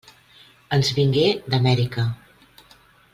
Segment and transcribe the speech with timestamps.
[0.77, 2.07] Ens vingué d'Amèrica.